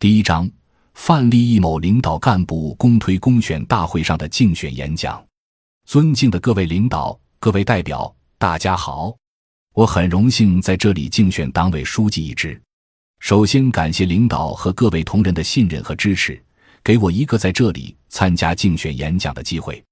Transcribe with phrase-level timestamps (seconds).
[0.00, 0.48] 第一章：
[0.94, 5.20] 范立义某领导干部公推公选大会上的竞选演讲。
[5.86, 9.12] 尊敬的各位领导、各位代表，大家好！
[9.74, 12.62] 我很荣幸在这里竞选党委书记一职。
[13.18, 16.40] 首先感谢领导和各位同仁的信任和支持，
[16.84, 19.82] 给我一个在这里参加竞选演讲的机会。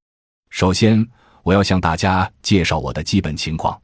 [0.50, 1.04] 首先，
[1.42, 3.76] 我要向大家介绍我的基本情况。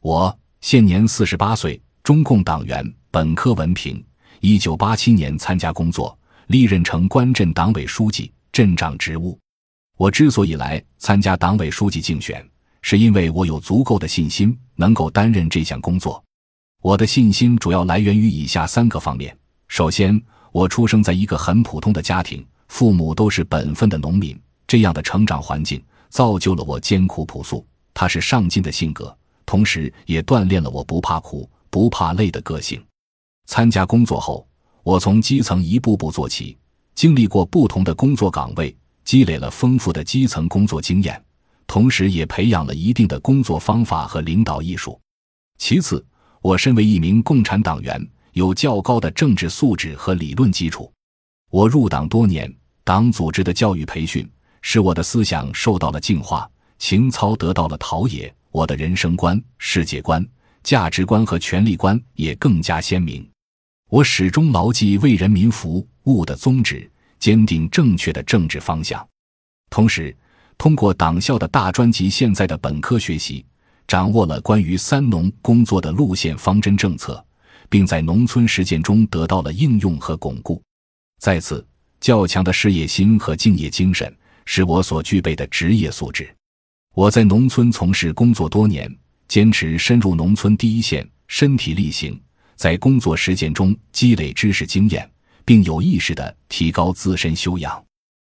[0.00, 4.02] 我现年四十八岁，中共党员，本科文凭。
[4.40, 6.16] 一九八七年参加工作，
[6.48, 9.38] 历任成关镇党委书记、镇长职务。
[9.96, 12.46] 我之所以来参加党委书记竞选，
[12.82, 16.22] 是因为我有足够的信心能够担任这项工作。
[16.82, 20.20] 我的信心主要来源于以下三个方面：首先，
[20.52, 25.82] 我出生在一个很普通的家庭，父母都是本分的农民，这样的成长环境。
[26.10, 32.82] 造就了我艰苦朴素、踏实上进的性格，同时也锻炼了我不怕苦、不怕累的个性。
[33.48, 34.46] 参加工作后，
[34.82, 36.56] 我从基层一步步做起，
[36.94, 41.20] 经历过不同的工作岗位，积累了丰富的基层工作经验，
[41.66, 45.00] 同时也培养了一定的工作方法和领导艺术。
[45.56, 46.04] 其次，
[46.42, 50.92] 我身为一名共产党员，有较高的政治素质和理论基础。
[51.50, 54.30] 我入党多年，党组织的教育培训。
[54.60, 56.46] 使我的思想受到了净化，
[56.78, 60.22] 情操得到了陶冶，我的人生观、世界观、
[60.62, 63.26] 价值观和权力观也更加鲜明。
[63.88, 69.06] 我始终牢记为人民服务的宗旨，坚定正确的政治方向。
[69.70, 70.14] 同时，
[70.58, 73.44] 通过党校的大专及现在的本科学习，
[73.86, 77.24] 掌握了关于“三农”工作的路线方针政策，
[77.70, 80.62] 并在农村实践中得到了应用和巩固。
[81.18, 81.66] 再次，
[81.98, 84.14] 较强的事业心和敬业精神。
[84.50, 86.34] 是我所具备的职业素质。
[86.94, 88.90] 我在农村从事工作多年，
[89.28, 92.18] 坚持深入农村第一线，身体力行，
[92.58, 95.08] 在工作实践中积累知识经验，
[95.44, 97.82] 并有意识地提高自身修养。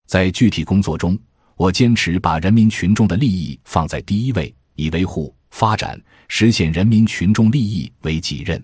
[0.08, 1.18] 在具体工作中，
[1.56, 8.64] 我坚持把人民群众的利益放在第一位，以维护、发展、实现人民群众利益为己任。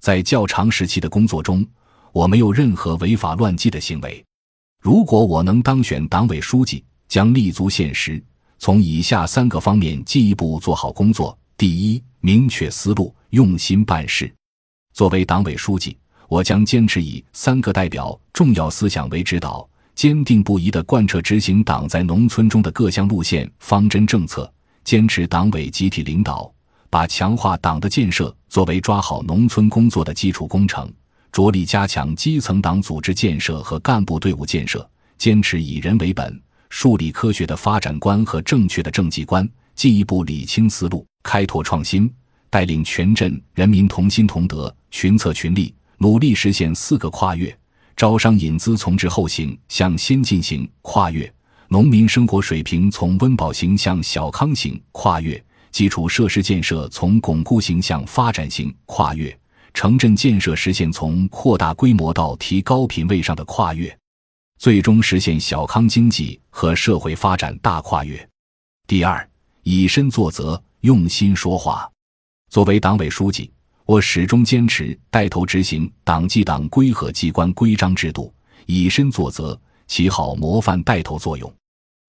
[0.00, 1.64] 在较长时期的工作中，
[2.12, 4.24] 我没有任何违法乱纪的行为。
[4.82, 8.22] 如果我能当选党委书记，将立足现实，
[8.58, 14.32] 从以下三个方面进一步做好工作：第一，明确思路，用心办事。
[14.96, 15.94] 作为党委书记，
[16.26, 24.50] 我将坚持以三个代表重要思想为指导，坚定不移地贯彻执行党在农村中的各项路线方针政策，
[24.84, 26.50] 坚持党委集体领导，
[26.88, 30.90] 把强化党的建设作为抓好农村工作的基础工程。
[31.30, 42.10] 着力加强基层党组织建设和干部队伍建设，坚持以人为本，树立科学的发展观和正确的政绩观，进一步理清思路，开拓创新，
[42.56, 47.54] 带领全镇人民同心同德、群策群力，努力实现四个跨越：
[47.94, 51.30] 招商引资从滞后型向先进型跨越，
[51.68, 59.38] 农民生活水平从温饱型向小康型跨越，基础设施建设从巩固型向发展型跨越。
[59.74, 63.94] 城镇建设实现从扩大规模到提高品位上的跨越，
[64.58, 68.26] 最终实现小康经济和社会发展大跨越。
[68.86, 69.28] 第二，
[69.62, 71.86] 以身作则，用心说话。
[72.48, 73.50] 作为党委书记，
[73.84, 78.32] 我始终坚持带头执行党纪党规和机关规章制度，
[78.66, 81.52] 以身作则，起好模范带头作用。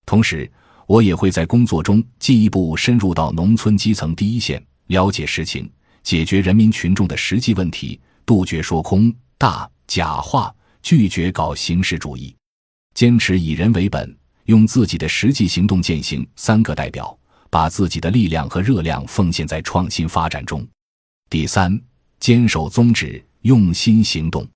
[0.05, 0.49] 同时，
[0.85, 5.69] 我也会在工作中进一步深入到农村基层第一线，了解实情。
[6.03, 12.33] 解决人民群众的实际问题，杜绝说空大假话，拒绝搞形式主义，
[12.93, 17.17] 坚持以人为本，用自己的实际行动践行“三个代表”，
[17.57, 20.63] 把自己的力量和热量奉献在创新发展中。
[21.27, 21.81] 第三，
[22.19, 24.47] 坚守宗旨，用心行动。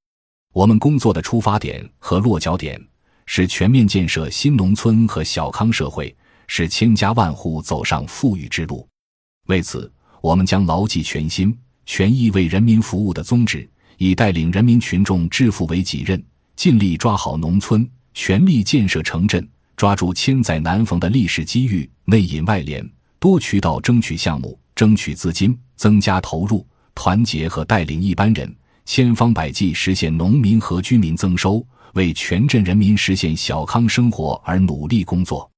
[0.54, 2.80] 我们工作的出发点和落脚点
[3.26, 8.88] 是全面建设新农村和小康社会，使千家万户走上富裕之路。
[9.48, 9.92] 为此。
[10.22, 11.58] 我们将牢记全心
[11.88, 13.68] 全意为人民服务的宗旨，
[13.98, 16.24] 以带领人民群众致富为己任，
[16.56, 19.50] 尽力抓好农村，全力建设城镇，
[19.82, 22.88] 抓住千载难逢的历史机遇，内引外联，
[23.18, 26.64] 多渠道争取项目，争取资金，增加投入，
[26.94, 28.56] 团结和带领一般人，
[28.86, 35.50] 千方百计实现农民和居民增收，为全镇人民实现小康生活而努力工作。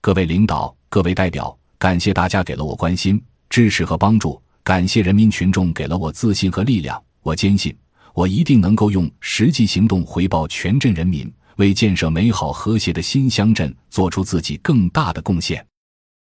[0.00, 3.20] 各位领导，各位代表，感谢大家给了我关心。
[3.50, 7.02] 支持和帮助，感谢人民群众给了我自信和力量。
[7.24, 7.76] 我坚信，
[8.14, 15.64] 我一定能够用实际行动回报全镇人民，为建设美好和谐的新乡镇做出自己更大的贡献。